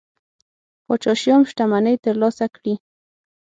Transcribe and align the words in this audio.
پاچا 0.85 1.13
شیام 1.21 1.43
شتمنۍ 1.49 1.95
ترلاسه 2.05 2.45
کړي. 2.55 2.73